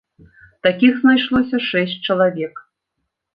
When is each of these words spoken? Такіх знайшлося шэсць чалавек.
Такіх 0.67 0.93
знайшлося 1.03 1.57
шэсць 1.67 2.03
чалавек. 2.09 2.55